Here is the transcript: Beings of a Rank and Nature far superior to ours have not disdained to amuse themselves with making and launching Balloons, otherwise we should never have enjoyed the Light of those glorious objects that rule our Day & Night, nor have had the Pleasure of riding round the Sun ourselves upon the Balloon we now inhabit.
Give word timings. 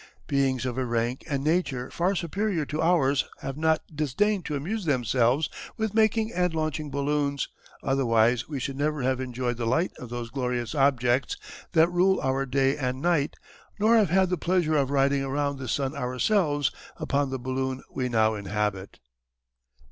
Beings 0.25 0.65
of 0.65 0.79
a 0.79 0.83
Rank 0.87 1.23
and 1.29 1.43
Nature 1.43 1.91
far 1.91 2.15
superior 2.15 2.65
to 2.65 2.81
ours 2.81 3.25
have 3.41 3.55
not 3.55 3.83
disdained 3.95 4.45
to 4.45 4.55
amuse 4.55 4.85
themselves 4.85 5.47
with 5.77 5.93
making 5.93 6.33
and 6.33 6.55
launching 6.55 6.89
Balloons, 6.89 7.49
otherwise 7.83 8.49
we 8.49 8.59
should 8.59 8.77
never 8.77 9.03
have 9.03 9.19
enjoyed 9.21 9.57
the 9.57 9.67
Light 9.67 9.91
of 9.99 10.09
those 10.09 10.31
glorious 10.31 10.73
objects 10.73 11.37
that 11.73 11.91
rule 11.91 12.19
our 12.19 12.47
Day 12.47 12.75
& 12.93 12.95
Night, 12.95 13.35
nor 13.79 13.95
have 13.95 14.09
had 14.09 14.31
the 14.31 14.39
Pleasure 14.39 14.75
of 14.75 14.89
riding 14.89 15.23
round 15.27 15.59
the 15.59 15.67
Sun 15.67 15.95
ourselves 15.95 16.71
upon 16.97 17.29
the 17.29 17.37
Balloon 17.37 17.83
we 17.91 18.09
now 18.09 18.33
inhabit. 18.33 18.97